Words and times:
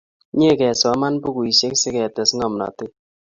Mye 0.35 0.53
kesoman 0.59 1.15
pukuisyek 1.21 1.73
siketes 1.81 2.29
ng'omnatet 2.35 2.91